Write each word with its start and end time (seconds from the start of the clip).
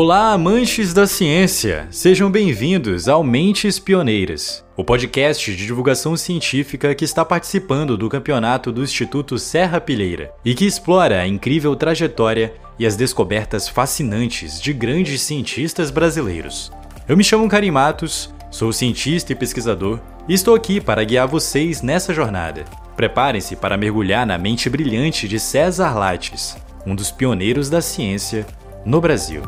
Olá, 0.00 0.32
amantes 0.32 0.94
da 0.94 1.08
ciência! 1.08 1.88
Sejam 1.90 2.30
bem-vindos 2.30 3.08
ao 3.08 3.24
Mentes 3.24 3.80
Pioneiras, 3.80 4.64
o 4.76 4.84
podcast 4.84 5.52
de 5.52 5.66
divulgação 5.66 6.16
científica 6.16 6.94
que 6.94 7.04
está 7.04 7.24
participando 7.24 7.96
do 7.96 8.08
campeonato 8.08 8.70
do 8.70 8.84
Instituto 8.84 9.36
Serra 9.40 9.80
Pilheira 9.80 10.32
e 10.44 10.54
que 10.54 10.64
explora 10.64 11.20
a 11.20 11.26
incrível 11.26 11.74
trajetória 11.74 12.54
e 12.78 12.86
as 12.86 12.94
descobertas 12.94 13.68
fascinantes 13.68 14.60
de 14.60 14.72
grandes 14.72 15.20
cientistas 15.22 15.90
brasileiros. 15.90 16.70
Eu 17.08 17.16
me 17.16 17.24
chamo 17.24 17.48
Karim 17.48 17.72
Matos, 17.72 18.32
sou 18.52 18.72
cientista 18.72 19.32
e 19.32 19.34
pesquisador 19.34 19.98
e 20.28 20.32
estou 20.32 20.54
aqui 20.54 20.80
para 20.80 21.02
guiar 21.02 21.26
vocês 21.26 21.82
nessa 21.82 22.14
jornada. 22.14 22.64
Preparem-se 22.96 23.56
para 23.56 23.76
mergulhar 23.76 24.24
na 24.24 24.38
mente 24.38 24.70
brilhante 24.70 25.26
de 25.26 25.40
César 25.40 25.98
Lattes, 25.98 26.56
um 26.86 26.94
dos 26.94 27.10
pioneiros 27.10 27.68
da 27.68 27.82
ciência 27.82 28.46
no 28.86 29.00
Brasil. 29.00 29.42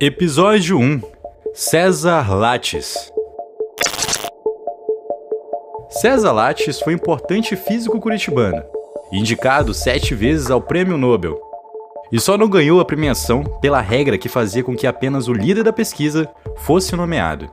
Episódio 0.00 0.76
1 0.78 1.00
César 1.54 2.34
Lattes. 2.34 3.12
César 5.88 6.32
Lattes 6.32 6.80
foi 6.80 6.92
importante 6.92 7.56
físico 7.56 8.00
curitibano, 8.00 8.62
indicado 9.12 9.72
sete 9.72 10.14
vezes 10.14 10.50
ao 10.50 10.60
Prêmio 10.60 10.98
Nobel, 10.98 11.40
e 12.10 12.20
só 12.20 12.36
não 12.36 12.48
ganhou 12.48 12.80
a 12.80 12.84
premiação 12.84 13.44
pela 13.62 13.80
regra 13.80 14.18
que 14.18 14.28
fazia 14.28 14.62
com 14.64 14.76
que 14.76 14.86
apenas 14.86 15.28
o 15.28 15.32
líder 15.32 15.62
da 15.62 15.72
pesquisa 15.72 16.28
fosse 16.56 16.94
nomeado. 16.96 17.48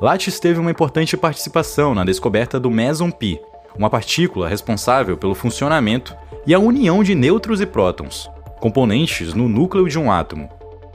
Lattes 0.00 0.38
teve 0.38 0.60
uma 0.60 0.70
importante 0.70 1.16
participação 1.16 1.94
na 1.94 2.04
descoberta 2.04 2.60
do 2.60 2.70
meson 2.70 3.10
pi, 3.10 3.40
uma 3.78 3.90
partícula 3.90 4.48
responsável 4.48 5.16
pelo 5.16 5.34
funcionamento 5.34 6.14
e 6.46 6.54
a 6.54 6.58
união 6.58 7.02
de 7.02 7.14
nêutrons 7.14 7.60
e 7.60 7.66
prótons, 7.66 8.30
componentes 8.60 9.34
no 9.34 9.48
núcleo 9.48 9.88
de 9.88 9.98
um 9.98 10.10
átomo. 10.10 10.48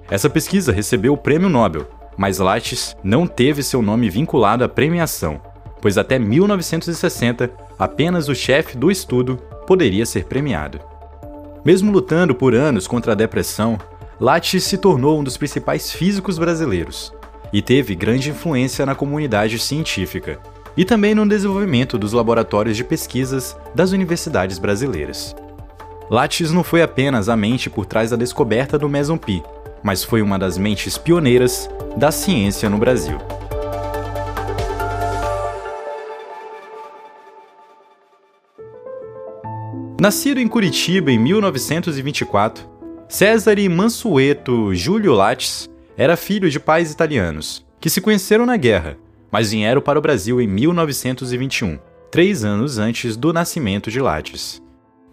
Essa 0.09 0.29
pesquisa 0.29 0.71
recebeu 0.71 1.13
o 1.13 1.17
Prêmio 1.17 1.49
Nobel, 1.49 1.87
mas 2.17 2.39
Lattes 2.39 2.95
não 3.03 3.25
teve 3.25 3.63
seu 3.63 3.81
nome 3.81 4.09
vinculado 4.09 4.63
à 4.63 4.69
premiação, 4.69 5.39
pois 5.81 5.97
até 5.97 6.19
1960 6.19 7.49
apenas 7.79 8.29
o 8.29 8.35
chefe 8.35 8.77
do 8.77 8.91
estudo 8.91 9.37
poderia 9.65 10.05
ser 10.05 10.25
premiado. 10.25 10.79
Mesmo 11.63 11.91
lutando 11.91 12.35
por 12.35 12.53
anos 12.53 12.87
contra 12.87 13.13
a 13.13 13.15
depressão, 13.15 13.77
Lattes 14.19 14.63
se 14.63 14.77
tornou 14.77 15.19
um 15.19 15.23
dos 15.23 15.37
principais 15.37 15.91
físicos 15.91 16.37
brasileiros 16.37 17.13
e 17.51 17.61
teve 17.61 17.95
grande 17.95 18.29
influência 18.29 18.85
na 18.85 18.95
comunidade 18.95 19.57
científica, 19.59 20.39
e 20.75 20.85
também 20.85 21.13
no 21.13 21.27
desenvolvimento 21.27 21.97
dos 21.97 22.13
laboratórios 22.13 22.77
de 22.77 22.83
pesquisas 22.83 23.57
das 23.75 23.91
universidades 23.91 24.57
brasileiras. 24.57 25.35
Lattes 26.09 26.51
não 26.51 26.63
foi 26.63 26.81
apenas 26.81 27.29
a 27.29 27.37
mente 27.37 27.69
por 27.69 27.85
trás 27.85 28.09
da 28.09 28.17
descoberta 28.17 28.77
do 28.77 28.89
meson 28.89 29.17
pi, 29.17 29.43
mas 29.83 30.03
foi 30.03 30.21
uma 30.21 30.37
das 30.37 30.57
mentes 30.57 30.97
pioneiras 30.97 31.69
da 31.95 32.11
ciência 32.11 32.69
no 32.69 32.77
Brasil. 32.77 33.17
Nascido 39.99 40.39
em 40.39 40.47
Curitiba 40.47 41.11
em 41.11 41.19
1924, 41.19 42.67
Cesare 43.07 43.69
Mansueto 43.69 44.73
Júlio 44.73 45.13
Lattes 45.13 45.69
era 45.95 46.17
filho 46.17 46.49
de 46.49 46.59
pais 46.59 46.91
italianos, 46.91 47.63
que 47.79 47.89
se 47.89 48.01
conheceram 48.01 48.45
na 48.45 48.57
guerra 48.57 48.97
mas 49.31 49.51
vieram 49.51 49.81
para 49.81 49.97
o 49.97 50.01
Brasil 50.01 50.41
em 50.41 50.47
1921, 50.47 51.79
três 52.11 52.43
anos 52.43 52.77
antes 52.77 53.15
do 53.15 53.31
nascimento 53.31 53.89
de 53.89 54.01
Lattes. 54.01 54.61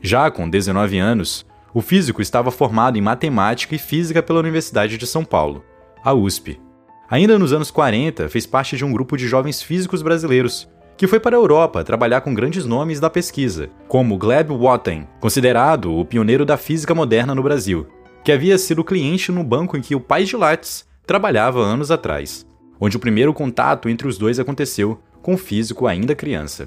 Já 0.00 0.30
com 0.30 0.48
19 0.48 0.98
anos, 0.98 1.46
o 1.72 1.80
físico 1.80 2.20
estava 2.20 2.50
formado 2.50 2.98
em 2.98 3.00
matemática 3.00 3.74
e 3.74 3.78
física 3.78 4.22
pela 4.22 4.40
Universidade 4.40 4.98
de 4.98 5.06
São 5.06 5.24
Paulo, 5.24 5.64
a 6.02 6.12
USP. 6.12 6.60
Ainda 7.08 7.38
nos 7.38 7.52
anos 7.52 7.70
40, 7.70 8.28
fez 8.28 8.44
parte 8.46 8.76
de 8.76 8.84
um 8.84 8.92
grupo 8.92 9.16
de 9.16 9.28
jovens 9.28 9.62
físicos 9.62 10.02
brasileiros 10.02 10.68
que 10.96 11.06
foi 11.06 11.20
para 11.20 11.36
a 11.36 11.38
Europa 11.38 11.84
trabalhar 11.84 12.22
com 12.22 12.34
grandes 12.34 12.66
nomes 12.66 12.98
da 12.98 13.08
pesquisa, 13.08 13.70
como 13.86 14.18
Gleb 14.18 14.50
Watson, 14.50 15.06
considerado 15.20 15.96
o 15.96 16.04
pioneiro 16.04 16.44
da 16.44 16.56
física 16.56 16.92
moderna 16.92 17.36
no 17.36 17.42
Brasil, 17.42 17.86
que 18.24 18.32
havia 18.32 18.58
sido 18.58 18.82
cliente 18.82 19.30
no 19.30 19.44
banco 19.44 19.76
em 19.76 19.80
que 19.80 19.94
o 19.94 20.00
pai 20.00 20.24
de 20.24 20.36
Lattes 20.36 20.84
trabalhava 21.06 21.60
anos 21.60 21.92
atrás 21.92 22.47
onde 22.80 22.96
o 22.96 23.00
primeiro 23.00 23.32
contato 23.32 23.88
entre 23.88 24.06
os 24.06 24.18
dois 24.18 24.38
aconteceu 24.38 25.00
com 25.22 25.34
o 25.34 25.38
físico 25.38 25.86
ainda 25.86 26.14
criança. 26.14 26.66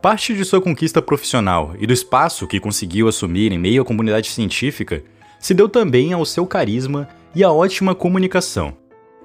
Parte 0.00 0.34
de 0.34 0.44
sua 0.44 0.60
conquista 0.60 1.02
profissional 1.02 1.74
e 1.78 1.86
do 1.86 1.92
espaço 1.92 2.46
que 2.46 2.58
conseguiu 2.58 3.06
assumir 3.06 3.52
em 3.52 3.58
meio 3.58 3.82
à 3.82 3.84
comunidade 3.84 4.30
científica 4.30 5.02
se 5.38 5.52
deu 5.52 5.68
também 5.68 6.12
ao 6.12 6.24
seu 6.24 6.46
carisma 6.46 7.08
e 7.34 7.44
à 7.44 7.50
ótima 7.50 7.94
comunicação, 7.94 8.76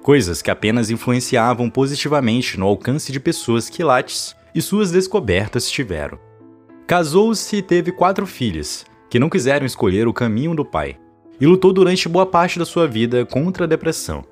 coisas 0.02 0.42
que 0.42 0.50
apenas 0.50 0.90
influenciavam 0.90 1.70
positivamente 1.70 2.58
no 2.58 2.66
alcance 2.66 3.10
de 3.10 3.18
pessoas 3.18 3.70
que 3.70 3.82
Lattes 3.82 4.36
e 4.54 4.60
suas 4.60 4.90
descobertas 4.90 5.70
tiveram. 5.70 6.18
Casou-se 6.86 7.56
e 7.56 7.62
teve 7.62 7.90
quatro 7.90 8.26
filhas, 8.26 8.84
que 9.10 9.18
não 9.18 9.28
quiseram 9.28 9.66
escolher 9.66 10.06
o 10.06 10.12
caminho 10.12 10.54
do 10.54 10.64
pai, 10.64 10.96
e 11.40 11.46
lutou 11.46 11.72
durante 11.72 12.08
boa 12.08 12.24
parte 12.24 12.58
da 12.58 12.64
sua 12.64 12.86
vida 12.86 13.26
contra 13.26 13.64
a 13.64 13.66
depressão 13.66 14.24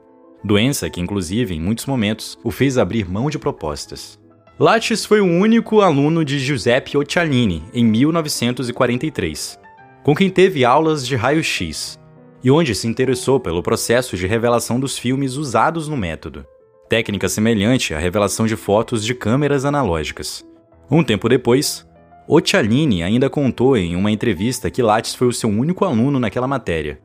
doença 0.45 0.91
que, 0.91 1.01
inclusive, 1.01 1.55
em 1.55 1.61
muitos 1.61 1.87
momentos, 1.87 2.39
o 2.45 2.51
fez 2.51 2.77
abrir 2.77 3.11
mão 3.11 3.31
de 3.31 3.39
propostas. 3.39 4.19
Lattes 4.61 5.05
foi 5.05 5.21
o 5.21 5.27
único 5.27 5.81
aluno 5.81 6.25
de 6.25 6.39
Giuseppe 6.39 6.97
Occhialini 6.97 7.65
em 7.73 7.85
1943, 7.85 9.59
com 10.05 10.15
quem 10.15 10.31
teve 10.31 10.65
aulas 10.65 11.05
de 11.05 11.17
raio-x, 11.17 11.99
e 12.43 12.51
onde 12.51 12.75
se 12.75 12.87
interessou 12.87 13.41
pelo 13.41 13.63
processo 13.63 14.17
de 14.17 14.27
revelação 14.27 14.79
dos 14.79 14.99
filmes 14.99 15.35
usados 15.35 15.89
no 15.89 15.97
método, 15.97 16.47
técnica 16.89 17.29
semelhante 17.29 17.95
à 17.95 17.99
revelação 17.99 18.47
de 18.47 18.55
fotos 18.55 19.05
de 19.05 19.15
câmeras 19.15 19.65
analógicas. 19.65 20.47
Um 20.91 21.03
tempo 21.03 21.29
depois, 21.29 21.85
Occhialini 22.29 23.03
ainda 23.03 23.29
contou 23.29 23.77
em 23.77 23.97
uma 23.97 24.11
entrevista 24.11 24.71
que 24.71 24.83
Lattes 24.83 25.15
foi 25.15 25.27
o 25.27 25.33
seu 25.33 25.49
único 25.49 25.85
aluno 25.85 26.21
naquela 26.21 26.47
matéria. 26.47 27.01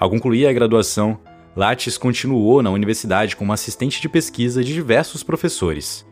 Ao 0.00 0.10
concluir 0.10 0.46
a 0.46 0.52
graduação, 0.52 1.18
Lattes 1.58 1.98
continuou 1.98 2.62
na 2.62 2.70
universidade 2.70 3.34
como 3.34 3.52
assistente 3.52 4.00
de 4.00 4.08
pesquisa 4.08 4.62
de 4.62 4.72
diversos 4.72 5.24
professores. 5.24 6.06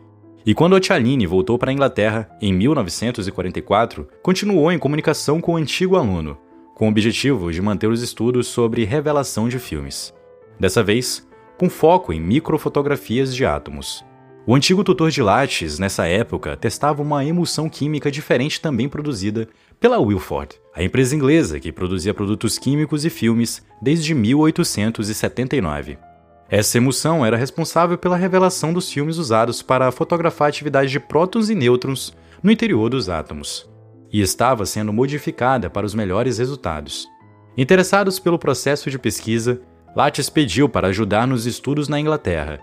E 0.45 0.53
quando 0.53 0.73
Occhialini 0.73 1.25
voltou 1.25 1.57
para 1.57 1.71
a 1.71 1.73
Inglaterra, 1.73 2.29
em 2.41 2.51
1944, 2.51 4.05
continuou 4.21 4.69
em 4.73 4.77
comunicação 4.77 5.39
com 5.39 5.53
o 5.53 5.55
antigo 5.55 5.95
aluno, 5.95 6.37
com 6.75 6.85
o 6.85 6.89
objetivo 6.89 7.49
de 7.49 7.61
manter 7.61 7.87
os 7.87 8.01
estudos 8.01 8.47
sobre 8.47 8.83
revelação 8.83 9.47
de 9.47 9.57
filmes. 9.57 10.13
Dessa 10.59 10.83
vez, 10.83 11.25
com 11.57 11.69
foco 11.69 12.11
em 12.11 12.19
microfotografias 12.19 13.33
de 13.33 13.45
átomos. 13.45 14.03
O 14.45 14.53
antigo 14.53 14.83
tutor 14.83 15.11
de 15.11 15.21
Lattes, 15.21 15.79
nessa 15.79 16.05
época, 16.07 16.57
testava 16.57 17.01
uma 17.01 17.23
emulsão 17.23 17.69
química 17.69 18.11
diferente 18.11 18.59
também 18.59 18.89
produzida 18.89 19.47
pela 19.79 19.99
Wilford, 19.99 20.55
a 20.73 20.83
empresa 20.83 21.15
inglesa 21.15 21.59
que 21.59 21.71
produzia 21.71 22.13
produtos 22.13 22.57
químicos 22.57 23.05
e 23.05 23.09
filmes 23.09 23.63
desde 23.81 24.13
1879. 24.13 25.97
Essa 26.49 26.77
emulsão 26.77 27.25
era 27.25 27.37
responsável 27.37 27.97
pela 27.97 28.15
revelação 28.15 28.73
dos 28.73 28.91
filmes 28.91 29.17
usados 29.17 29.61
para 29.61 29.91
fotografar 29.91 30.47
a 30.47 30.49
atividade 30.49 30.89
de 30.89 30.99
prótons 30.99 31.49
e 31.49 31.55
nêutrons 31.55 32.15
no 32.41 32.51
interior 32.51 32.89
dos 32.89 33.09
átomos, 33.09 33.69
e 34.11 34.21
estava 34.21 34.65
sendo 34.65 34.93
modificada 34.93 35.69
para 35.69 35.85
os 35.85 35.93
melhores 35.93 36.37
resultados. 36.37 37.07
Interessados 37.57 38.17
pelo 38.17 38.39
processo 38.39 38.89
de 38.89 38.97
pesquisa, 38.97 39.61
Lattes 39.95 40.29
pediu 40.29 40.69
para 40.69 40.87
ajudar 40.87 41.27
nos 41.27 41.45
estudos 41.45 41.87
na 41.87 41.99
Inglaterra, 41.99 42.59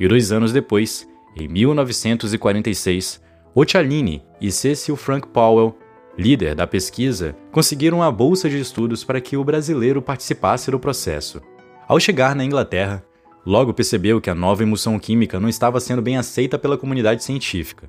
e 0.00 0.08
dois 0.08 0.32
anos 0.32 0.52
depois, 0.52 1.08
em 1.36 1.46
1946, 1.48 3.22
Occhialini 3.54 4.22
e 4.40 4.50
Cecil 4.50 4.96
Frank 4.96 5.28
Powell, 5.28 5.76
líder 6.18 6.56
da 6.56 6.66
pesquisa, 6.66 7.36
conseguiram 7.52 8.02
a 8.02 8.10
bolsa 8.10 8.50
de 8.50 8.58
estudos 8.58 9.04
para 9.04 9.20
que 9.20 9.36
o 9.36 9.44
brasileiro 9.44 10.02
participasse 10.02 10.68
do 10.68 10.80
processo. 10.80 11.40
Ao 11.86 12.00
chegar 12.00 12.34
na 12.34 12.44
Inglaterra, 12.44 13.04
logo 13.46 13.72
percebeu 13.72 14.20
que 14.20 14.28
a 14.28 14.34
nova 14.34 14.64
emulsão 14.64 14.98
química 14.98 15.38
não 15.38 15.48
estava 15.48 15.78
sendo 15.78 16.02
bem 16.02 16.16
aceita 16.16 16.58
pela 16.58 16.76
comunidade 16.76 17.22
científica. 17.22 17.88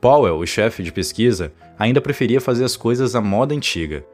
Powell, 0.00 0.38
o 0.38 0.46
chefe 0.46 0.84
de 0.84 0.92
pesquisa, 0.92 1.52
ainda 1.76 2.00
preferia 2.00 2.40
fazer 2.40 2.62
as 2.62 2.76
coisas 2.76 3.16
à 3.16 3.20
moda 3.20 3.54
antiga, 3.54 4.06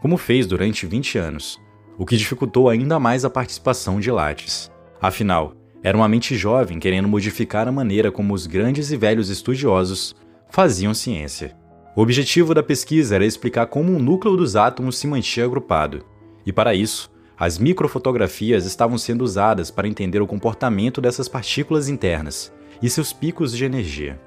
como 0.00 0.16
fez 0.16 0.46
durante 0.46 0.86
20 0.86 1.18
anos, 1.18 1.60
o 1.98 2.06
que 2.06 2.16
dificultou 2.16 2.68
ainda 2.68 3.00
mais 3.00 3.24
a 3.24 3.30
participação 3.30 3.98
de 3.98 4.12
Lattes. 4.12 4.70
Afinal, 5.02 5.54
era 5.82 5.96
uma 5.96 6.08
mente 6.08 6.36
jovem 6.36 6.78
querendo 6.78 7.08
modificar 7.08 7.66
a 7.66 7.72
maneira 7.72 8.12
como 8.12 8.32
os 8.32 8.46
grandes 8.46 8.92
e 8.92 8.96
velhos 8.96 9.28
estudiosos 9.28 10.14
faziam 10.48 10.94
ciência. 10.94 11.56
O 11.96 12.02
objetivo 12.02 12.54
da 12.54 12.62
pesquisa 12.62 13.16
era 13.16 13.26
explicar 13.26 13.66
como 13.66 13.94
o 13.94 13.98
núcleo 13.98 14.36
dos 14.36 14.56
átomos 14.56 14.98
se 14.98 15.06
mantinha 15.06 15.46
agrupado, 15.46 16.04
e 16.46 16.52
para 16.52 16.74
isso, 16.74 17.10
as 17.38 17.58
microfotografias 17.58 18.66
estavam 18.66 18.98
sendo 18.98 19.22
usadas 19.22 19.70
para 19.70 19.86
entender 19.86 20.20
o 20.20 20.26
comportamento 20.26 21.00
dessas 21.00 21.28
partículas 21.28 21.88
internas 21.88 22.52
e 22.82 22.90
seus 22.90 23.12
picos 23.12 23.56
de 23.56 23.64
energia. 23.64 24.20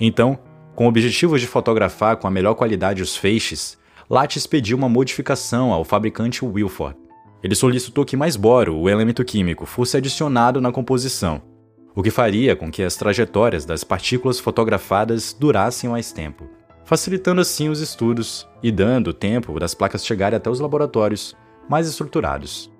Então, 0.00 0.38
com 0.74 0.86
o 0.86 0.88
objetivo 0.88 1.38
de 1.38 1.46
fotografar 1.46 2.16
com 2.16 2.26
a 2.26 2.30
melhor 2.30 2.54
qualidade 2.54 3.02
os 3.02 3.16
feixes, 3.16 3.78
Lattice 4.08 4.48
pediu 4.48 4.76
uma 4.76 4.88
modificação 4.88 5.72
ao 5.72 5.84
fabricante 5.84 6.44
Wilford. 6.44 6.96
Ele 7.42 7.54
solicitou 7.54 8.04
que 8.04 8.16
mais 8.16 8.36
boro, 8.36 8.76
o 8.76 8.88
elemento 8.88 9.24
químico, 9.24 9.66
fosse 9.66 9.96
adicionado 9.96 10.60
na 10.60 10.72
composição, 10.72 11.42
o 11.94 12.02
que 12.02 12.10
faria 12.10 12.56
com 12.56 12.70
que 12.70 12.82
as 12.82 12.96
trajetórias 12.96 13.64
das 13.64 13.84
partículas 13.84 14.40
fotografadas 14.40 15.36
durassem 15.38 15.88
mais 15.88 16.10
tempo, 16.10 16.48
facilitando 16.84 17.40
assim 17.40 17.68
os 17.68 17.80
estudos 17.80 18.46
e 18.62 18.70
dando 18.70 19.12
tempo 19.12 19.58
das 19.58 19.74
placas 19.74 20.04
chegarem 20.04 20.36
até 20.36 20.50
os 20.50 20.60
laboratórios 20.60 21.34
mais 21.68 21.88
estruturados. 21.88 22.70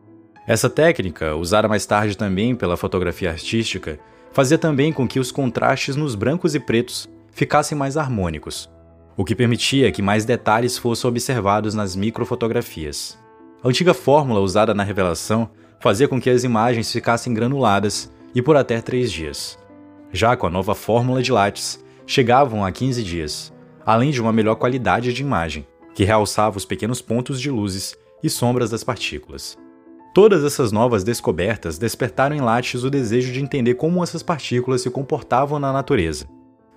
Essa 0.46 0.68
técnica, 0.68 1.34
usada 1.34 1.66
mais 1.66 1.86
tarde 1.86 2.16
também 2.16 2.54
pela 2.54 2.76
fotografia 2.76 3.30
artística, 3.30 3.98
fazia 4.30 4.58
também 4.58 4.92
com 4.92 5.08
que 5.08 5.18
os 5.18 5.32
contrastes 5.32 5.96
nos 5.96 6.14
brancos 6.14 6.54
e 6.54 6.60
pretos 6.60 7.08
ficassem 7.32 7.76
mais 7.78 7.96
harmônicos, 7.96 8.68
o 9.16 9.24
que 9.24 9.34
permitia 9.34 9.90
que 9.90 10.02
mais 10.02 10.24
detalhes 10.24 10.76
fossem 10.76 11.08
observados 11.08 11.74
nas 11.74 11.96
microfotografias. 11.96 13.18
A 13.62 13.68
antiga 13.68 13.94
fórmula 13.94 14.40
usada 14.40 14.74
na 14.74 14.82
revelação 14.82 15.48
fazia 15.80 16.06
com 16.06 16.20
que 16.20 16.28
as 16.28 16.44
imagens 16.44 16.92
ficassem 16.92 17.32
granuladas 17.32 18.12
e 18.34 18.42
por 18.42 18.56
até 18.56 18.80
3 18.82 19.10
dias. 19.10 19.58
Já 20.12 20.36
com 20.36 20.46
a 20.46 20.50
nova 20.50 20.74
fórmula 20.74 21.22
de 21.22 21.32
Lattes, 21.32 21.82
chegavam 22.06 22.64
a 22.64 22.70
15 22.70 23.02
dias, 23.02 23.52
além 23.84 24.10
de 24.10 24.20
uma 24.20 24.32
melhor 24.32 24.56
qualidade 24.56 25.12
de 25.12 25.22
imagem, 25.22 25.66
que 25.94 26.04
realçava 26.04 26.56
os 26.56 26.64
pequenos 26.64 27.00
pontos 27.00 27.40
de 27.40 27.50
luzes 27.50 27.96
e 28.22 28.30
sombras 28.30 28.70
das 28.70 28.82
partículas. 28.82 29.56
Todas 30.14 30.44
essas 30.44 30.70
novas 30.70 31.02
descobertas 31.02 31.76
despertaram 31.76 32.36
em 32.36 32.40
Lattes 32.40 32.84
o 32.84 32.90
desejo 32.90 33.32
de 33.32 33.40
entender 33.40 33.74
como 33.74 34.02
essas 34.02 34.22
partículas 34.22 34.80
se 34.80 34.90
comportavam 34.90 35.58
na 35.58 35.72
natureza. 35.72 36.26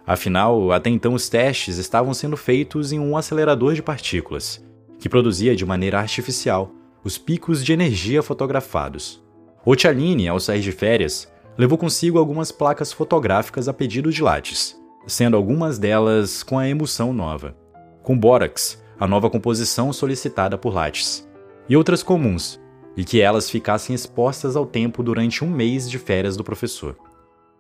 Afinal, 0.06 0.72
até 0.72 0.90
então 0.90 1.14
os 1.14 1.30
testes 1.30 1.78
estavam 1.78 2.14
sendo 2.14 2.36
feitos 2.36 2.92
em 2.92 3.00
um 3.00 3.16
acelerador 3.16 3.74
de 3.74 3.84
partículas, 3.84 4.64
que 4.98 5.10
produzia 5.10 5.56
de 5.56 5.66
maneira 5.66 6.00
artificial 6.00 6.72
os 7.04 7.18
picos 7.18 7.64
de 7.64 7.74
energia 7.74 8.24
fotografados. 8.24 9.24
Otialine, 9.64 10.28
ao 10.28 10.40
sair 10.40 10.62
de 10.62 10.72
férias, 10.72 11.32
levou 11.58 11.78
consigo 11.78 12.18
algumas 12.18 12.52
placas 12.52 12.92
fotográficas 12.92 13.68
a 13.68 13.74
pedido 13.74 14.12
de 14.12 14.24
Lattes, 14.24 14.76
sendo 15.08 15.38
algumas 15.38 15.80
delas 15.80 16.44
com 16.44 16.60
a 16.60 16.68
emulsão 16.68 17.14
nova, 17.14 17.56
com 18.04 18.18
bórax, 18.18 18.84
a 19.00 19.08
nova 19.08 19.30
composição 19.30 19.94
solicitada 19.94 20.58
por 20.58 20.74
Lattes, 20.74 21.28
e 21.70 21.78
outras 21.78 22.04
comuns, 22.04 22.60
e 22.96 23.06
que 23.06 23.22
elas 23.22 23.50
ficassem 23.50 23.96
expostas 23.96 24.56
ao 24.56 24.66
tempo 24.66 25.02
durante 25.02 25.46
um 25.46 25.50
mês 25.50 25.90
de 25.90 25.98
férias 25.98 26.36
do 26.36 26.44
professor. 26.44 26.98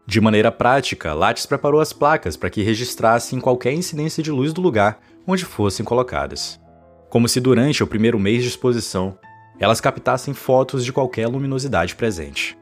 De 0.05 0.19
maneira 0.19 0.51
prática, 0.51 1.13
Lattes 1.13 1.45
preparou 1.45 1.79
as 1.79 1.93
placas 1.93 2.35
para 2.35 2.49
que 2.49 2.63
registrassem 2.63 3.39
qualquer 3.39 3.73
incidência 3.73 4.21
de 4.21 4.31
luz 4.31 4.51
do 4.51 4.61
lugar 4.61 4.99
onde 5.25 5.45
fossem 5.45 5.85
colocadas. 5.85 6.59
Como 7.09 7.27
se 7.27 7.39
durante 7.39 7.83
o 7.83 7.87
primeiro 7.87 8.19
mês 8.19 8.41
de 8.41 8.49
exposição, 8.49 9.17
elas 9.59 9.81
captassem 9.81 10.33
fotos 10.33 10.83
de 10.83 10.91
qualquer 10.91 11.27
luminosidade 11.27 11.95
presente. 11.95 12.57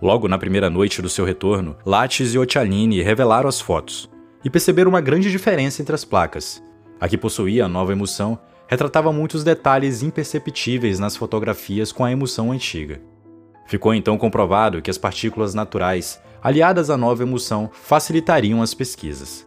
Logo 0.00 0.28
na 0.28 0.38
primeira 0.38 0.70
noite 0.70 1.02
do 1.02 1.08
seu 1.08 1.24
retorno, 1.24 1.76
Lattes 1.84 2.34
e 2.34 2.38
Otialine 2.38 3.02
revelaram 3.02 3.48
as 3.48 3.60
fotos 3.60 4.08
e 4.44 4.50
perceberam 4.50 4.90
uma 4.90 5.00
grande 5.00 5.30
diferença 5.30 5.82
entre 5.82 5.94
as 5.94 6.04
placas. 6.04 6.62
A 7.00 7.08
que 7.08 7.18
possuía 7.18 7.64
a 7.64 7.68
nova 7.68 7.92
emulsão 7.92 8.38
retratava 8.66 9.12
muitos 9.12 9.42
detalhes 9.42 10.02
imperceptíveis 10.02 10.98
nas 10.98 11.16
fotografias 11.16 11.90
com 11.90 12.04
a 12.04 12.12
emulsão 12.12 12.52
antiga. 12.52 13.00
Ficou 13.66 13.94
então 13.94 14.16
comprovado 14.18 14.80
que 14.82 14.90
as 14.90 14.98
partículas 14.98 15.54
naturais, 15.54 16.20
aliadas 16.42 16.90
à 16.90 16.96
nova 16.96 17.22
emulsão, 17.22 17.70
facilitariam 17.72 18.62
as 18.62 18.74
pesquisas. 18.74 19.46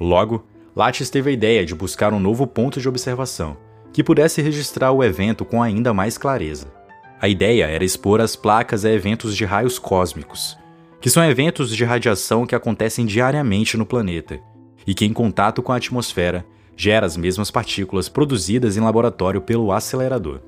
Logo, 0.00 0.44
Lattes 0.74 1.10
teve 1.10 1.30
a 1.30 1.32
ideia 1.32 1.66
de 1.66 1.74
buscar 1.74 2.12
um 2.12 2.20
novo 2.20 2.46
ponto 2.46 2.80
de 2.80 2.88
observação, 2.88 3.56
que 3.92 4.02
pudesse 4.02 4.40
registrar 4.40 4.90
o 4.92 5.04
evento 5.04 5.44
com 5.44 5.62
ainda 5.62 5.92
mais 5.92 6.16
clareza. 6.16 6.72
A 7.20 7.28
ideia 7.28 7.66
era 7.66 7.84
expor 7.84 8.20
as 8.20 8.34
placas 8.34 8.84
a 8.84 8.90
eventos 8.90 9.36
de 9.36 9.44
raios 9.44 9.78
cósmicos, 9.78 10.58
que 11.02 11.10
são 11.10 11.24
eventos 11.24 11.74
de 11.74 11.84
radiação 11.84 12.46
que 12.46 12.54
acontecem 12.54 13.04
diariamente 13.04 13.76
no 13.76 13.84
planeta 13.84 14.40
e 14.86 14.94
que, 14.94 15.04
em 15.04 15.12
contato 15.12 15.60
com 15.60 15.72
a 15.72 15.76
atmosfera, 15.76 16.46
gera 16.76 17.04
as 17.04 17.16
mesmas 17.16 17.50
partículas 17.50 18.08
produzidas 18.08 18.76
em 18.76 18.80
laboratório 18.80 19.40
pelo 19.40 19.72
acelerador. 19.72 20.40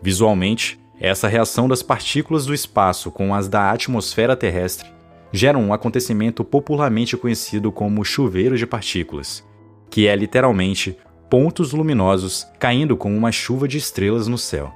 Visualmente, 0.00 0.80
essa 0.98 1.28
reação 1.28 1.68
das 1.68 1.82
partículas 1.82 2.46
do 2.46 2.54
espaço 2.54 3.10
com 3.10 3.34
as 3.34 3.48
da 3.48 3.70
atmosfera 3.70 4.34
terrestre 4.34 4.88
gera 5.30 5.58
um 5.58 5.74
acontecimento 5.74 6.42
popularmente 6.42 7.14
conhecido 7.14 7.70
como 7.70 8.02
chuveiro 8.02 8.56
de 8.56 8.66
partículas, 8.66 9.44
que 9.90 10.06
é 10.06 10.16
literalmente 10.16 10.96
pontos 11.28 11.72
luminosos 11.72 12.46
caindo 12.58 12.96
como 12.96 13.14
uma 13.14 13.30
chuva 13.30 13.68
de 13.68 13.76
estrelas 13.76 14.26
no 14.26 14.38
céu. 14.38 14.72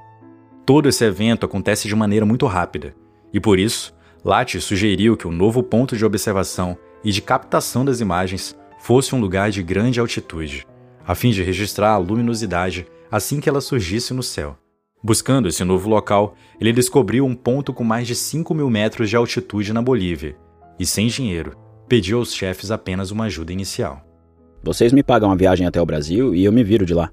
Todo 0.63 0.87
esse 0.87 1.03
evento 1.03 1.43
acontece 1.43 1.87
de 1.87 1.95
maneira 1.95 2.23
muito 2.25 2.45
rápida, 2.45 2.93
e 3.33 3.39
por 3.39 3.57
isso, 3.57 3.99
Latte 4.23 4.61
sugeriu 4.61 5.17
que 5.17 5.27
o 5.27 5.31
novo 5.31 5.63
ponto 5.63 5.97
de 5.97 6.05
observação 6.05 6.77
e 7.03 7.11
de 7.11 7.21
captação 7.21 7.83
das 7.83 7.99
imagens 7.99 8.55
fosse 8.79 9.15
um 9.15 9.19
lugar 9.19 9.49
de 9.49 9.63
grande 9.63 9.99
altitude, 9.99 10.65
a 11.05 11.15
fim 11.15 11.31
de 11.31 11.41
registrar 11.41 11.93
a 11.93 11.97
luminosidade 11.97 12.85
assim 13.11 13.39
que 13.39 13.49
ela 13.49 13.59
surgisse 13.59 14.13
no 14.13 14.21
céu. 14.21 14.55
Buscando 15.03 15.47
esse 15.47 15.63
novo 15.63 15.89
local, 15.89 16.35
ele 16.59 16.71
descobriu 16.71 17.25
um 17.25 17.33
ponto 17.33 17.73
com 17.73 17.83
mais 17.83 18.05
de 18.05 18.13
5 18.13 18.53
mil 18.53 18.69
metros 18.69 19.09
de 19.09 19.15
altitude 19.15 19.73
na 19.73 19.81
Bolívia, 19.81 20.35
e 20.79 20.85
sem 20.85 21.07
dinheiro, 21.07 21.57
pediu 21.87 22.19
aos 22.19 22.33
chefes 22.33 22.69
apenas 22.69 23.09
uma 23.09 23.25
ajuda 23.25 23.51
inicial. 23.51 24.05
Vocês 24.63 24.93
me 24.93 25.01
pagam 25.01 25.31
a 25.31 25.35
viagem 25.35 25.65
até 25.65 25.81
o 25.81 25.85
Brasil 25.85 26.35
e 26.35 26.45
eu 26.45 26.51
me 26.51 26.63
viro 26.63 26.85
de 26.85 26.93
lá. 26.93 27.11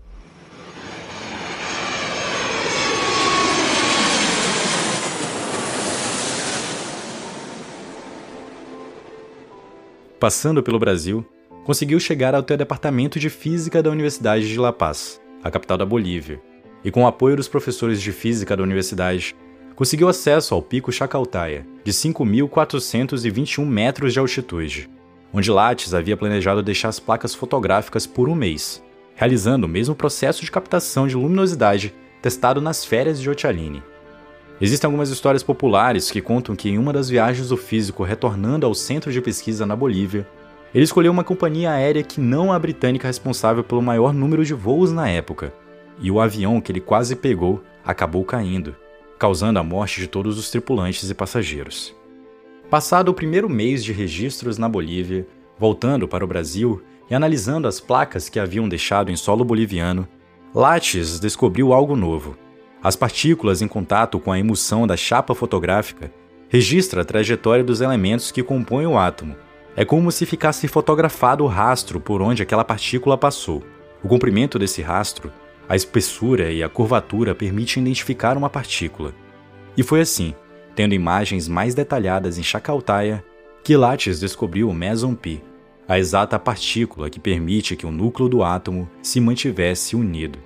Passando 10.20 10.64
pelo 10.64 10.80
Brasil, 10.80 11.24
conseguiu 11.64 12.00
chegar 12.00 12.34
até 12.34 12.54
o 12.54 12.56
Departamento 12.56 13.20
de 13.20 13.30
Física 13.30 13.80
da 13.80 13.88
Universidade 13.88 14.48
de 14.48 14.58
La 14.58 14.72
Paz, 14.72 15.20
a 15.44 15.50
capital 15.50 15.78
da 15.78 15.86
Bolívia, 15.86 16.42
e 16.84 16.90
com 16.90 17.04
o 17.04 17.06
apoio 17.06 17.36
dos 17.36 17.46
professores 17.46 18.02
de 18.02 18.10
física 18.10 18.56
da 18.56 18.64
universidade, 18.64 19.36
conseguiu 19.76 20.08
acesso 20.08 20.54
ao 20.54 20.62
Pico 20.62 20.90
Chacaltaya, 20.90 21.64
de 21.84 21.92
5.421 21.92 23.64
metros 23.64 24.12
de 24.12 24.18
altitude, 24.18 24.90
onde 25.32 25.52
Lattes 25.52 25.94
havia 25.94 26.16
planejado 26.16 26.64
deixar 26.64 26.88
as 26.88 26.98
placas 26.98 27.32
fotográficas 27.32 28.04
por 28.04 28.28
um 28.28 28.34
mês, 28.34 28.82
realizando 29.14 29.66
o 29.66 29.68
mesmo 29.68 29.94
processo 29.94 30.44
de 30.44 30.50
captação 30.50 31.06
de 31.06 31.14
luminosidade 31.14 31.94
testado 32.20 32.60
nas 32.60 32.84
férias 32.84 33.20
de 33.20 33.30
Otialine. 33.30 33.84
Existem 34.60 34.88
algumas 34.88 35.08
histórias 35.08 35.42
populares 35.42 36.10
que 36.10 36.20
contam 36.20 36.56
que 36.56 36.68
em 36.68 36.78
uma 36.78 36.92
das 36.92 37.08
viagens 37.08 37.48
do 37.48 37.56
físico 37.56 38.02
retornando 38.02 38.66
ao 38.66 38.74
centro 38.74 39.12
de 39.12 39.20
pesquisa 39.20 39.64
na 39.64 39.76
Bolívia, 39.76 40.26
ele 40.74 40.84
escolheu 40.84 41.12
uma 41.12 41.22
companhia 41.22 41.70
aérea 41.70 42.02
que 42.02 42.20
não 42.20 42.52
a 42.52 42.58
britânica 42.58 43.06
responsável 43.06 43.62
pelo 43.62 43.80
maior 43.80 44.12
número 44.12 44.44
de 44.44 44.54
voos 44.54 44.92
na 44.92 45.08
época, 45.08 45.54
e 46.00 46.10
o 46.10 46.20
avião 46.20 46.60
que 46.60 46.72
ele 46.72 46.80
quase 46.80 47.14
pegou 47.14 47.62
acabou 47.84 48.24
caindo, 48.24 48.74
causando 49.18 49.60
a 49.60 49.62
morte 49.62 50.00
de 50.00 50.08
todos 50.08 50.36
os 50.36 50.50
tripulantes 50.50 51.08
e 51.08 51.14
passageiros. 51.14 51.94
Passado 52.68 53.10
o 53.10 53.14
primeiro 53.14 53.48
mês 53.48 53.82
de 53.82 53.92
registros 53.92 54.58
na 54.58 54.68
Bolívia, 54.68 55.26
voltando 55.56 56.06
para 56.06 56.24
o 56.24 56.28
Brasil 56.28 56.82
e 57.08 57.14
analisando 57.14 57.66
as 57.66 57.80
placas 57.80 58.28
que 58.28 58.38
haviam 58.38 58.68
deixado 58.68 59.10
em 59.10 59.16
solo 59.16 59.44
boliviano, 59.44 60.06
Lattes 60.54 61.18
descobriu 61.18 61.72
algo 61.72 61.96
novo. 61.96 62.36
As 62.82 62.94
partículas 62.94 63.60
em 63.60 63.68
contato 63.68 64.20
com 64.20 64.30
a 64.30 64.38
emulsão 64.38 64.86
da 64.86 64.96
chapa 64.96 65.34
fotográfica 65.34 66.12
registra 66.48 67.02
a 67.02 67.04
trajetória 67.04 67.64
dos 67.64 67.80
elementos 67.80 68.30
que 68.30 68.42
compõem 68.42 68.86
o 68.86 68.96
átomo 68.96 69.36
é 69.78 69.84
como 69.84 70.10
se 70.10 70.26
ficasse 70.26 70.66
fotografado 70.66 71.44
o 71.44 71.46
rastro 71.46 72.00
por 72.00 72.20
onde 72.20 72.42
aquela 72.42 72.64
partícula 72.64 73.16
passou. 73.16 73.62
O 74.02 74.08
comprimento 74.08 74.58
desse 74.58 74.82
rastro, 74.82 75.30
a 75.68 75.76
espessura 75.76 76.50
e 76.50 76.64
a 76.64 76.68
curvatura 76.68 77.32
permitem 77.32 77.84
identificar 77.84 78.36
uma 78.36 78.50
partícula. 78.50 79.14
E 79.76 79.84
foi 79.84 80.00
assim, 80.00 80.34
tendo 80.74 80.94
imagens 80.94 81.46
mais 81.46 81.76
detalhadas 81.76 82.38
em 82.38 82.42
Chacaltaya, 82.42 83.24
que 83.62 83.76
Lattes 83.76 84.18
descobriu 84.18 84.68
o 84.68 84.74
meson 84.74 85.14
pi, 85.14 85.40
a 85.86 85.96
exata 85.96 86.40
partícula 86.40 87.08
que 87.08 87.20
permite 87.20 87.76
que 87.76 87.86
o 87.86 87.92
núcleo 87.92 88.28
do 88.28 88.42
átomo 88.42 88.90
se 89.00 89.20
mantivesse 89.20 89.94
unido. 89.94 90.40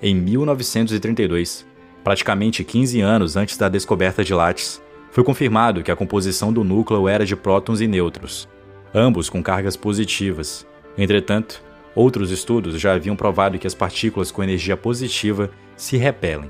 Em 0.00 0.14
1932, 0.14 1.66
praticamente 2.06 2.62
15 2.62 3.00
anos 3.00 3.36
antes 3.36 3.56
da 3.58 3.68
descoberta 3.68 4.22
de 4.22 4.32
Lattes, 4.32 4.80
foi 5.10 5.24
confirmado 5.24 5.82
que 5.82 5.90
a 5.90 5.96
composição 5.96 6.52
do 6.52 6.62
núcleo 6.62 7.08
era 7.08 7.26
de 7.26 7.34
prótons 7.34 7.80
e 7.80 7.88
nêutrons, 7.88 8.48
ambos 8.94 9.28
com 9.28 9.42
cargas 9.42 9.76
positivas. 9.76 10.64
Entretanto, 10.96 11.60
outros 11.96 12.30
estudos 12.30 12.80
já 12.80 12.92
haviam 12.92 13.16
provado 13.16 13.58
que 13.58 13.66
as 13.66 13.74
partículas 13.74 14.30
com 14.30 14.40
energia 14.40 14.76
positiva 14.76 15.50
se 15.76 15.96
repelem. 15.96 16.48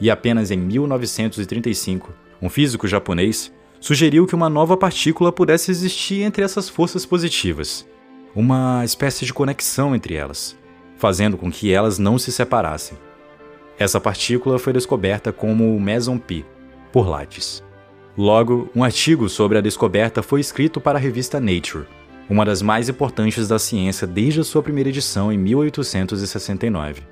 E 0.00 0.08
apenas 0.08 0.52
em 0.52 0.56
1935, 0.56 2.12
um 2.40 2.48
físico 2.48 2.86
japonês 2.86 3.52
sugeriu 3.80 4.24
que 4.24 4.36
uma 4.36 4.48
nova 4.48 4.76
partícula 4.76 5.32
pudesse 5.32 5.72
existir 5.72 6.22
entre 6.22 6.44
essas 6.44 6.68
forças 6.68 7.04
positivas, 7.04 7.84
uma 8.36 8.84
espécie 8.84 9.26
de 9.26 9.34
conexão 9.34 9.96
entre 9.96 10.14
elas, 10.14 10.56
fazendo 10.96 11.36
com 11.36 11.50
que 11.50 11.72
elas 11.72 11.98
não 11.98 12.20
se 12.20 12.30
separassem. 12.30 12.96
Essa 13.82 14.00
partícula 14.00 14.60
foi 14.60 14.72
descoberta 14.72 15.32
como 15.32 15.74
o 15.76 15.80
Meson 15.80 16.16
Pi, 16.16 16.46
por 16.92 17.08
Lattes. 17.08 17.64
Logo, 18.16 18.70
um 18.76 18.84
artigo 18.84 19.28
sobre 19.28 19.58
a 19.58 19.60
descoberta 19.60 20.22
foi 20.22 20.38
escrito 20.38 20.80
para 20.80 20.98
a 20.98 21.00
revista 21.00 21.40
Nature, 21.40 21.86
uma 22.30 22.44
das 22.44 22.62
mais 22.62 22.88
importantes 22.88 23.48
da 23.48 23.58
ciência 23.58 24.06
desde 24.06 24.38
a 24.38 24.44
sua 24.44 24.62
primeira 24.62 24.88
edição 24.88 25.32
em 25.32 25.36
1869. 25.36 27.02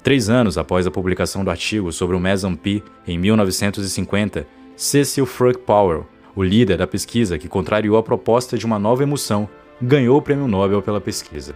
Três 0.00 0.30
anos 0.30 0.56
após 0.56 0.86
a 0.86 0.92
publicação 0.92 1.42
do 1.42 1.50
artigo 1.50 1.90
sobre 1.90 2.14
o 2.14 2.20
Meson 2.20 2.54
Pi, 2.54 2.84
em 3.04 3.18
1950, 3.18 4.46
Cecil 4.76 5.26
Fruck 5.26 5.58
Powell, 5.58 6.06
o 6.36 6.42
líder 6.44 6.78
da 6.78 6.86
pesquisa 6.86 7.36
que 7.36 7.48
contrariou 7.48 7.96
a 7.96 8.02
proposta 8.04 8.56
de 8.56 8.64
uma 8.64 8.78
nova 8.78 9.02
emulsão, 9.02 9.48
ganhou 9.82 10.16
o 10.16 10.22
prêmio 10.22 10.46
Nobel 10.46 10.80
pela 10.82 11.00
pesquisa. 11.00 11.52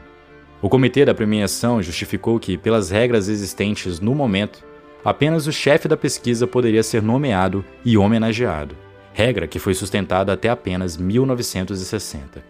O 0.62 0.69
comitê 0.69 1.05
da 1.05 1.14
premiação 1.14 1.83
justificou 1.83 2.38
que, 2.38 2.59
pelas 2.59 2.90
regras 2.90 3.29
existentes 3.29 3.99
no 3.99 4.14
momento, 4.14 4.62
apenas 5.05 5.47
o 5.47 5.52
chefe 5.52 5.88
da 5.88 5.97
pesquisa 5.97 6.47
poderia 6.47 6.83
ser 6.83 7.02
nomeado 7.02 7.64
e 7.85 7.97
homenageado, 7.97 8.76
regra 9.14 9.47
que 9.47 9.59
foi 9.59 9.73
sustentada 9.73 10.33
até 10.33 10.50
apenas 10.50 10.99
1960. 10.99 12.45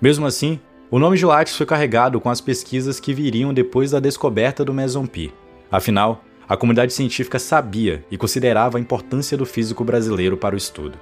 Mesmo 0.00 0.26
assim, 0.26 0.58
o 0.90 0.98
nome 0.98 1.16
de 1.16 1.24
Lattes 1.24 1.56
foi 1.56 1.66
carregado 1.66 2.20
com 2.20 2.28
as 2.28 2.40
pesquisas 2.40 2.98
que 2.98 3.14
viriam 3.14 3.54
depois 3.54 3.92
da 3.92 4.00
descoberta 4.00 4.64
do 4.64 4.74
Meson 4.74 5.06
Pi. 5.06 5.32
Afinal, 5.70 6.24
a 6.48 6.56
comunidade 6.56 6.92
científica 6.92 7.38
sabia 7.38 8.04
e 8.10 8.16
considerava 8.16 8.78
a 8.78 8.80
importância 8.80 9.36
do 9.36 9.44
físico 9.44 9.84
brasileiro 9.84 10.36
para 10.36 10.54
o 10.54 10.58
estudo. 10.58 10.98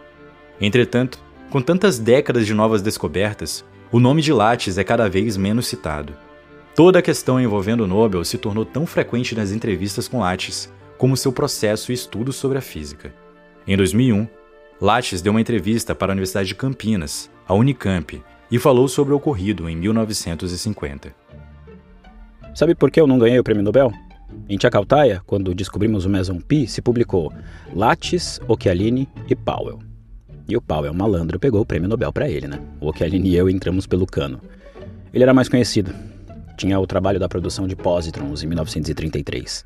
Entretanto, 0.61 1.19
com 1.51 1.63
tantas 1.63 1.99
décadas 1.99 2.45
de 2.47 2.53
novas 2.53 2.83
descobertas, 2.83 3.65
o 3.93 4.01
nome 4.01 4.21
de 4.21 4.33
Lattes 4.33 4.77
é 4.77 4.85
cada 4.85 5.09
vez 5.09 5.37
menos 5.37 5.69
citado. 5.69 6.26
Toda 6.77 6.99
a 6.99 7.03
questão 7.03 7.41
envolvendo 7.41 7.85
o 7.85 7.87
Nobel 7.87 8.23
se 8.23 8.37
tornou 8.37 8.63
tão 8.63 8.85
frequente 8.85 9.35
nas 9.35 9.51
entrevistas 9.51 10.07
com 10.07 10.21
Lattes 10.21 10.71
como 10.99 11.17
seu 11.17 11.33
processo 11.33 11.91
e 11.91 11.95
estudo 11.95 12.35
sobre 12.35 12.59
a 12.59 12.61
física. 12.61 13.15
Em 13.67 13.75
2001, 13.79 14.29
Lattes 14.79 15.23
deu 15.23 15.33
uma 15.33 15.41
entrevista 15.41 15.95
para 15.95 16.13
a 16.13 16.15
Universidade 16.15 16.49
de 16.49 16.55
Campinas, 16.55 17.31
a 17.49 17.55
Unicamp, 17.55 18.23
e 18.51 18.59
falou 18.59 18.89
sobre 18.89 19.15
o 19.15 19.17
ocorrido 19.17 19.71
em 19.71 19.75
1950. 19.75 21.15
Sabe 22.55 22.75
por 22.75 22.91
que 22.91 23.01
eu 23.01 23.07
não 23.07 23.19
ganhei 23.19 23.39
o 23.39 23.45
prêmio 23.45 23.63
Nobel? 23.63 23.91
Em 24.47 24.61
Chacautaia, 24.61 25.23
quando 25.25 25.55
descobrimos 25.55 26.05
o 26.05 26.11
Meson 26.11 26.41
Pi, 26.41 26.69
se 26.69 26.83
publicou 26.83 27.33
Lattes, 27.75 28.39
Occhialini 28.47 29.09
e 29.27 29.35
Powell. 29.35 29.79
E 30.47 30.55
o 30.55 30.61
Powell, 30.61 30.93
malandro, 30.93 31.41
pegou 31.41 31.63
o 31.63 31.67
prêmio 31.67 31.89
Nobel 31.89 32.13
para 32.13 32.29
ele, 32.29 32.47
né? 32.47 32.61
O 32.83 32.89
Occhialini 32.89 33.31
e 33.31 33.37
eu 33.37 33.49
entramos 33.49 33.87
pelo 33.87 34.07
cano. 34.07 34.43
Ele 35.13 35.23
era 35.23 35.33
mais 35.33 35.49
conhecido, 35.49 35.95
tinha 36.57 36.81
o 36.81 36.87
trabalho 36.87 37.21
da 37.21 37.29
produção 37.29 37.67
de 37.69 37.77
positrons 37.77 38.43
em 38.43 38.47
1933. 38.47 39.65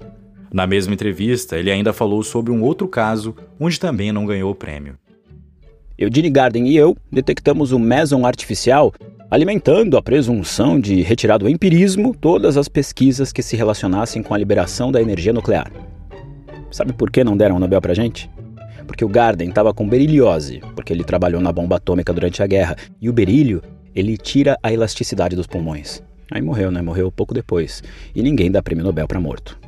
Na 0.53 0.67
mesma 0.67 0.93
entrevista, 0.93 1.57
ele 1.57 1.71
ainda 1.71 1.93
falou 1.93 2.23
sobre 2.23 2.51
um 2.51 2.63
outro 2.63 2.89
caso 2.89 3.35
onde 3.59 3.79
também 3.79 4.11
não 4.11 4.27
ganhou 4.27 4.51
o 4.51 4.55
prêmio. 4.55 4.99
Eugene 5.97 6.31
Garden 6.31 6.67
e 6.67 6.77
eu 6.77 6.97
detectamos 7.13 7.73
o 7.73 7.79
meson 7.79 8.27
artificial 8.27 8.93
alimentando 9.31 9.97
a 9.97 10.03
presunção 10.03 10.81
de 10.81 11.03
retirar 11.03 11.39
do 11.39 11.49
empirismo 11.49 12.13
todas 12.13 12.57
as 12.57 12.67
pesquisas 12.67 13.33
que 13.33 13.43
se 13.43 13.55
relacionassem 13.55 14.23
com 14.23 14.35
a 14.35 14.39
liberação 14.39 14.91
da 14.91 15.01
energia 15.01 15.33
nuclear. 15.33 15.71
Sabe 16.71 16.93
por 16.93 17.11
que 17.11 17.23
não 17.23 17.37
deram 17.37 17.57
o 17.57 17.59
Nobel 17.61 17.81
pra 17.81 17.95
gente? 17.95 18.29
Porque 18.89 19.05
o 19.05 19.09
Garden 19.09 19.51
estava 19.51 19.73
com 19.73 19.89
berilhose, 19.89 20.61
porque 20.75 20.93
ele 20.93 21.05
trabalhou 21.05 21.41
na 21.41 21.53
bomba 21.53 21.77
atômica 21.77 22.13
durante 22.13 22.43
a 22.43 22.47
guerra, 22.47 22.75
e 23.01 23.09
o 23.09 23.13
berílio, 23.13 23.63
ele 23.95 24.17
tira 24.17 24.59
a 24.65 24.73
elasticidade 24.73 25.37
dos 25.37 25.47
pulmões. 25.47 26.03
Aí 26.31 26.41
morreu, 26.41 26.71
né? 26.71 26.81
Morreu 26.81 27.11
pouco 27.11 27.35
depois. 27.35 27.83
E 28.15 28.23
ninguém 28.23 28.51
dá 28.51 28.63
prêmio 28.63 28.85
Nobel 28.85 29.09
para 29.09 29.21
morto. 29.21 29.59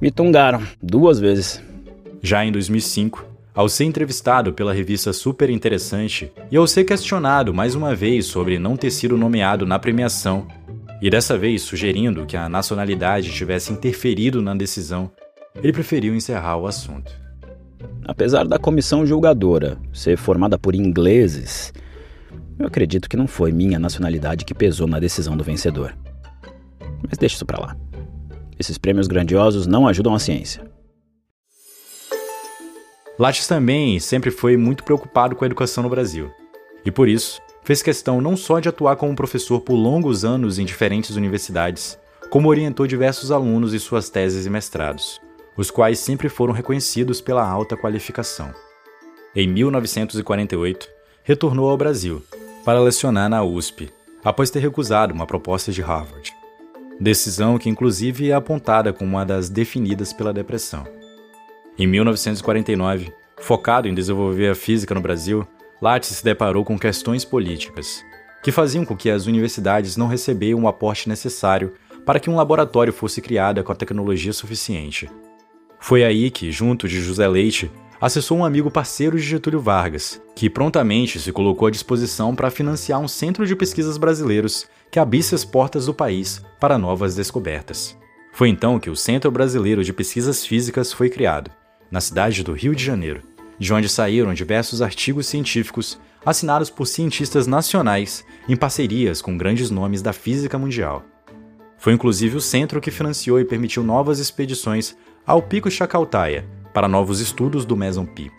Me 0.00 0.10
tungaram 0.10 0.62
duas 0.82 1.20
vezes. 1.20 1.62
Já 2.22 2.44
em 2.44 2.52
2005, 2.52 3.24
ao 3.54 3.68
ser 3.68 3.84
entrevistado 3.84 4.52
pela 4.52 4.72
revista 4.72 5.12
Super 5.12 5.50
Interessante 5.50 6.30
e 6.50 6.56
ao 6.56 6.66
ser 6.66 6.84
questionado 6.84 7.54
mais 7.54 7.74
uma 7.74 7.94
vez 7.94 8.26
sobre 8.26 8.58
não 8.58 8.76
ter 8.76 8.90
sido 8.90 9.16
nomeado 9.16 9.64
na 9.64 9.78
premiação, 9.78 10.46
e 11.00 11.08
dessa 11.08 11.38
vez 11.38 11.62
sugerindo 11.62 12.26
que 12.26 12.36
a 12.36 12.48
nacionalidade 12.48 13.32
tivesse 13.32 13.72
interferido 13.72 14.42
na 14.42 14.54
decisão, 14.54 15.10
ele 15.56 15.72
preferiu 15.72 16.14
encerrar 16.14 16.58
o 16.58 16.66
assunto. 16.66 17.10
Apesar 18.04 18.46
da 18.46 18.58
comissão 18.58 19.06
julgadora 19.06 19.78
ser 19.92 20.16
formada 20.16 20.58
por 20.58 20.74
ingleses, 20.74 21.72
eu 22.60 22.66
acredito 22.66 23.08
que 23.08 23.16
não 23.16 23.26
foi 23.26 23.52
minha 23.52 23.78
nacionalidade 23.78 24.44
que 24.44 24.54
pesou 24.54 24.86
na 24.86 25.00
decisão 25.00 25.34
do 25.34 25.42
vencedor. 25.42 25.96
Mas 27.08 27.16
deixa 27.16 27.36
isso 27.36 27.46
para 27.46 27.58
lá. 27.58 27.76
Esses 28.58 28.76
prêmios 28.76 29.08
grandiosos 29.08 29.66
não 29.66 29.88
ajudam 29.88 30.14
a 30.14 30.18
ciência. 30.18 30.62
Lattes 33.18 33.46
também 33.46 33.98
sempre 33.98 34.30
foi 34.30 34.58
muito 34.58 34.84
preocupado 34.84 35.34
com 35.34 35.44
a 35.44 35.46
educação 35.46 35.82
no 35.82 35.88
Brasil. 35.88 36.30
E 36.84 36.90
por 36.90 37.08
isso, 37.08 37.40
fez 37.64 37.82
questão 37.82 38.20
não 38.20 38.36
só 38.36 38.60
de 38.60 38.68
atuar 38.68 38.96
como 38.96 39.16
professor 39.16 39.60
por 39.60 39.74
longos 39.74 40.22
anos 40.22 40.58
em 40.58 40.64
diferentes 40.66 41.16
universidades, 41.16 41.98
como 42.28 42.48
orientou 42.48 42.86
diversos 42.86 43.30
alunos 43.30 43.72
em 43.72 43.78
suas 43.78 44.10
teses 44.10 44.44
e 44.44 44.50
mestrados, 44.50 45.18
os 45.56 45.70
quais 45.70 45.98
sempre 45.98 46.28
foram 46.28 46.52
reconhecidos 46.52 47.22
pela 47.22 47.46
alta 47.46 47.76
qualificação. 47.76 48.54
Em 49.34 49.48
1948, 49.48 50.88
retornou 51.22 51.70
ao 51.70 51.76
Brasil 51.76 52.22
para 52.70 52.78
lecionar 52.78 53.28
na 53.28 53.42
USP, 53.42 53.90
após 54.22 54.48
ter 54.48 54.60
recusado 54.60 55.12
uma 55.12 55.26
proposta 55.26 55.72
de 55.72 55.82
Harvard. 55.82 56.32
Decisão 57.00 57.58
que, 57.58 57.68
inclusive, 57.68 58.30
é 58.30 58.32
apontada 58.32 58.92
como 58.92 59.10
uma 59.10 59.26
das 59.26 59.48
definidas 59.48 60.12
pela 60.12 60.32
depressão. 60.32 60.84
Em 61.76 61.84
1949, 61.88 63.12
focado 63.40 63.88
em 63.88 63.92
desenvolver 63.92 64.50
a 64.50 64.54
física 64.54 64.94
no 64.94 65.00
Brasil, 65.00 65.44
Lattes 65.82 66.10
se 66.10 66.22
deparou 66.22 66.64
com 66.64 66.78
questões 66.78 67.24
políticas, 67.24 68.04
que 68.40 68.52
faziam 68.52 68.84
com 68.84 68.96
que 68.96 69.10
as 69.10 69.26
universidades 69.26 69.96
não 69.96 70.06
recebessem 70.06 70.54
o 70.54 70.68
aporte 70.68 71.08
necessário 71.08 71.74
para 72.06 72.20
que 72.20 72.30
um 72.30 72.36
laboratório 72.36 72.92
fosse 72.92 73.20
criado 73.20 73.64
com 73.64 73.72
a 73.72 73.74
tecnologia 73.74 74.32
suficiente. 74.32 75.10
Foi 75.80 76.04
aí 76.04 76.30
que, 76.30 76.52
junto 76.52 76.86
de 76.86 77.00
José 77.00 77.26
Leite, 77.26 77.68
acessou 78.00 78.38
um 78.38 78.44
amigo 78.44 78.70
parceiro 78.70 79.18
de 79.18 79.22
Getúlio 79.22 79.60
Vargas, 79.60 80.20
que 80.34 80.48
prontamente 80.48 81.20
se 81.20 81.30
colocou 81.32 81.68
à 81.68 81.70
disposição 81.70 82.34
para 82.34 82.50
financiar 82.50 82.98
um 82.98 83.06
centro 83.06 83.46
de 83.46 83.54
pesquisas 83.54 83.98
brasileiros 83.98 84.66
que 84.90 84.98
abrisse 84.98 85.34
as 85.34 85.44
portas 85.44 85.86
do 85.86 85.92
país 85.92 86.42
para 86.58 86.78
novas 86.78 87.14
descobertas. 87.14 87.96
Foi 88.32 88.48
então 88.48 88.80
que 88.80 88.88
o 88.88 88.96
Centro 88.96 89.30
Brasileiro 89.30 89.84
de 89.84 89.92
Pesquisas 89.92 90.46
Físicas 90.46 90.92
foi 90.92 91.10
criado, 91.10 91.50
na 91.90 92.00
cidade 92.00 92.42
do 92.42 92.52
Rio 92.52 92.74
de 92.74 92.82
Janeiro, 92.82 93.22
de 93.58 93.74
onde 93.74 93.88
saíram 93.88 94.32
diversos 94.32 94.80
artigos 94.80 95.26
científicos 95.26 95.98
assinados 96.24 96.70
por 96.70 96.86
cientistas 96.86 97.46
nacionais 97.46 98.24
em 98.48 98.56
parcerias 98.56 99.20
com 99.20 99.36
grandes 99.36 99.70
nomes 99.70 100.00
da 100.00 100.12
física 100.12 100.58
mundial. 100.58 101.04
Foi 101.76 101.92
inclusive 101.92 102.36
o 102.36 102.40
centro 102.40 102.80
que 102.80 102.90
financiou 102.90 103.40
e 103.40 103.44
permitiu 103.44 103.82
novas 103.82 104.18
expedições 104.18 104.96
ao 105.26 105.42
Pico 105.42 105.70
Chacautaia, 105.70 106.46
para 106.72 106.88
novos 106.88 107.20
estudos 107.20 107.64
do 107.64 107.76
Meson 107.76 108.06
Pi. 108.06 108.30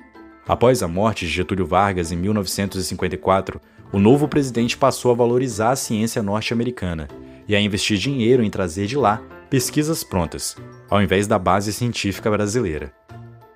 Após 0.48 0.82
a 0.82 0.88
morte 0.88 1.26
de 1.26 1.32
Getúlio 1.32 1.66
Vargas 1.66 2.12
em 2.12 2.18
1954, 2.18 3.62
o 3.92 4.00
novo 4.00 4.28
presidente 4.28 4.78
passou 4.78 5.12
a 5.12 5.16
valorizar 5.16 5.72
a 5.72 5.76
ciência 5.76 6.24
norte-americana 6.24 7.08
e 7.48 7.56
a 7.56 7.62
investir 7.62 7.98
dinheiro 7.98 8.44
em 8.44 8.50
trazer 8.50 8.88
de 8.88 8.98
lá 8.98 9.22
pesquisas 9.50 10.04
prontas, 10.04 10.56
ao 10.90 11.02
invés 11.02 11.28
da 11.28 11.38
base 11.38 11.74
científica 11.74 12.30
brasileira. 12.32 12.94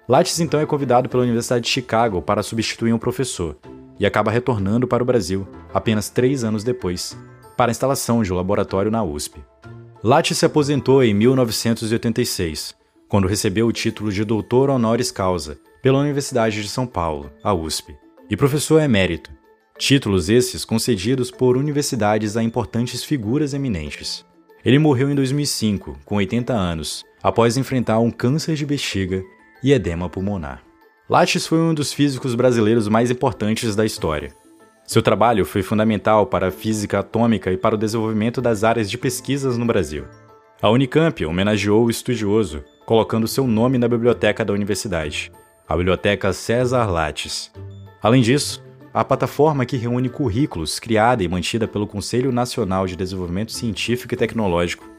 Lattes 0.08 0.40
então 0.40 0.60
é 0.60 0.66
convidado 0.66 1.10
pela 1.10 1.24
Universidade 1.24 1.66
de 1.66 1.72
Chicago 1.72 2.22
para 2.22 2.44
substituir 2.44 2.94
um 2.94 3.00
professor 3.00 3.58
e 4.00 4.06
acaba 4.06 4.30
retornando 4.30 4.88
para 4.88 5.02
o 5.02 5.06
Brasil 5.06 5.48
apenas 5.74 6.10
três 6.10 6.44
anos 6.44 6.64
depois, 6.64 7.18
para 7.58 7.72
a 7.72 7.74
instalação 7.74 8.22
de 8.22 8.32
um 8.32 8.36
laboratório 8.36 8.92
na 8.92 9.04
USP. 9.04 9.44
Lattes 10.04 10.38
se 10.38 10.46
aposentou 10.46 11.04
em 11.04 11.14
1986 11.14 12.76
quando 13.08 13.28
recebeu 13.28 13.68
o 13.68 13.72
título 13.72 14.12
de 14.12 14.24
doutor 14.24 14.70
honoris 14.70 15.12
causa 15.12 15.60
pela 15.82 16.00
Universidade 16.00 16.62
de 16.62 16.68
São 16.68 16.88
Paulo, 16.88 17.32
a 17.44 17.54
USP, 17.54 17.96
e 18.30 18.36
professor 18.36 18.82
emérito, 18.82 19.32
títulos 19.78 20.30
esses 20.30 20.66
concedidos 20.66 21.30
por 21.30 21.58
universidades 21.58 22.36
a 22.36 22.44
importantes 22.44 23.04
figuras 23.04 23.54
eminentes. 23.54 24.26
Ele 24.64 24.80
morreu 24.80 25.12
em 25.12 25.16
2005, 25.16 26.00
com 26.04 26.16
80 26.16 26.52
anos, 26.54 27.04
após 27.22 27.56
enfrentar 27.56 28.00
um 28.00 28.10
câncer 28.10 28.56
de 28.56 28.66
bexiga 28.66 29.24
e 29.64 29.72
edema 29.72 30.10
pulmonar. 30.10 30.64
Lattes 31.08 31.46
foi 31.46 31.60
um 31.60 31.74
dos 31.74 31.94
físicos 31.94 32.34
brasileiros 32.34 32.88
mais 32.88 33.12
importantes 33.12 33.76
da 33.76 33.86
história. 33.86 34.34
Seu 34.88 35.02
trabalho 35.02 35.46
foi 35.46 35.62
fundamental 35.62 36.26
para 36.26 36.48
a 36.48 36.52
física 36.52 37.00
atômica 37.00 37.52
e 37.52 37.58
para 37.58 37.76
o 37.76 37.78
desenvolvimento 37.78 38.42
das 38.42 38.64
áreas 38.64 38.90
de 38.90 38.98
pesquisas 38.98 39.58
no 39.58 39.66
Brasil. 39.66 40.06
A 40.62 40.70
Unicamp 40.70 41.24
homenageou 41.26 41.86
o 41.86 41.90
estudioso 41.90 42.64
colocando 42.86 43.28
seu 43.28 43.48
nome 43.48 43.78
na 43.78 43.88
biblioteca 43.88 44.46
da 44.46 44.54
universidade, 44.54 45.32
a 45.68 45.76
Biblioteca 45.76 46.32
César 46.32 46.86
Lattes. 46.86 47.52
Além 48.02 48.22
disso, 48.22 48.64
a 48.94 49.04
plataforma 49.04 49.66
que 49.66 49.78
reúne 49.78 50.10
currículos 50.10 50.80
criada 50.80 51.24
e 51.24 51.28
mantida 51.28 51.68
pelo 51.68 51.88
Conselho 51.88 52.32
Nacional 52.32 52.86
de 52.88 52.96
Desenvolvimento 52.96 53.52
Científico 53.52 54.14
e 54.14 54.18
Tecnológico 54.18 54.96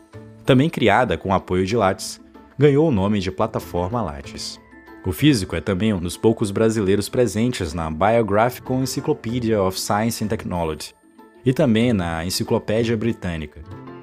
também 0.47 0.71
criada 0.71 1.19
com 1.19 1.35
apoio 1.35 1.67
de 1.67 1.77
Lattes, 1.77 2.21
ganhou 2.57 2.89
o 2.89 2.93
nome 2.93 3.19
de 3.19 3.33
Plataforma 3.33 4.01
Lattes. 4.01 4.61
O 5.05 5.11
físico 5.11 5.57
é 5.57 5.61
também 5.61 5.93
um 5.93 5.99
dos 5.99 6.17
poucos 6.17 6.53
brasileiros 6.53 7.09
presentes 7.09 7.75
na 7.75 7.91
Biographical 7.91 8.81
Encyclopedia 8.81 9.61
of 9.61 9.79
Science 9.79 10.23
and 10.23 10.29
Technology 10.29 10.95
e 11.45 11.53
também 11.53 11.93
na 11.93 12.25
Enciclopédia 12.25 12.97
Britânica, 12.97 13.61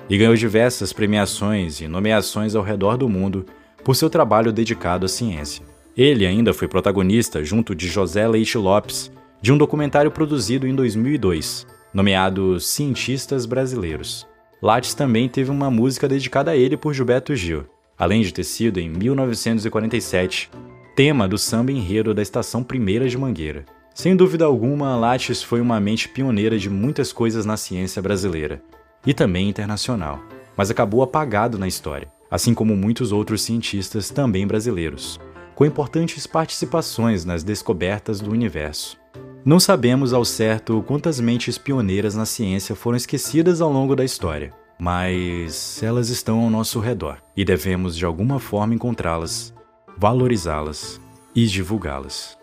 e 0.09 0.17
ganhou 0.17 0.35
diversas 0.35 0.91
premiações 0.91 1.79
e 1.79 1.87
nomeações 1.87 2.55
ao 2.55 2.63
redor 2.63 2.97
do 2.97 3.07
mundo 3.07 3.45
por 3.83 3.95
seu 3.95 4.09
trabalho 4.09 4.51
dedicado 4.51 5.05
à 5.05 5.09
ciência. 5.09 5.65
Ele 5.95 6.25
ainda 6.25 6.53
foi 6.53 6.67
protagonista, 6.67 7.43
junto 7.43 7.75
de 7.75 7.87
José 7.87 8.27
Leite 8.27 8.57
Lopes, 8.57 9.11
de 9.41 9.51
um 9.51 9.57
documentário 9.57 10.09
produzido 10.09 10.65
em 10.65 10.73
2002, 10.73 11.67
nomeado 11.93 12.59
Cientistas 12.59 13.45
Brasileiros. 13.45 14.25
Lattes 14.61 14.93
também 14.93 15.27
teve 15.27 15.51
uma 15.51 15.69
música 15.69 16.07
dedicada 16.07 16.51
a 16.51 16.55
ele 16.55 16.77
por 16.77 16.93
Gilberto 16.93 17.35
Gil, 17.35 17.65
além 17.97 18.21
de 18.21 18.33
ter 18.33 18.45
sido, 18.45 18.79
em 18.79 18.89
1947, 18.89 20.49
tema 20.95 21.27
do 21.27 21.37
samba 21.37 21.71
enredo 21.71 22.13
da 22.13 22.21
Estação 22.21 22.63
Primeira 22.63 23.07
de 23.09 23.17
Mangueira. 23.17 23.65
Sem 23.93 24.15
dúvida 24.15 24.45
alguma, 24.45 24.95
Lattes 24.95 25.43
foi 25.43 25.59
uma 25.59 25.79
mente 25.79 26.07
pioneira 26.07 26.57
de 26.57 26.69
muitas 26.69 27.11
coisas 27.11 27.45
na 27.45 27.57
ciência 27.57 28.01
brasileira, 28.01 28.63
e 29.05 29.13
também 29.13 29.49
internacional, 29.49 30.19
mas 30.55 30.71
acabou 30.71 31.03
apagado 31.03 31.59
na 31.59 31.67
história, 31.67 32.07
assim 32.33 32.51
como 32.51 32.75
muitos 32.75 33.11
outros 33.11 33.43
cientistas 33.43 34.09
também 34.09 34.47
brasileiros, 34.47 35.19
com 35.53 35.63
importantes 35.63 36.25
participações 36.25 37.23
nas 37.23 37.43
descobertas 37.43 38.19
do 38.19 38.31
universo. 38.31 38.97
Não 39.45 39.59
sabemos 39.59 40.13
ao 40.13 40.25
certo 40.25 40.81
quantas 40.87 41.19
mentes 41.19 41.59
pioneiras 41.59 42.15
na 42.15 42.25
ciência 42.25 42.73
foram 42.73 42.97
esquecidas 42.97 43.61
ao 43.61 43.71
longo 43.71 43.95
da 43.95 44.03
história, 44.03 44.51
mas 44.79 45.79
elas 45.83 46.09
estão 46.09 46.39
ao 46.39 46.49
nosso 46.49 46.79
redor 46.79 47.19
e 47.37 47.45
devemos 47.45 47.95
de 47.95 48.03
alguma 48.03 48.39
forma 48.39 48.73
encontrá-las, 48.73 49.53
valorizá-las 49.95 50.99
e 51.35 51.45
divulgá-las. 51.45 52.42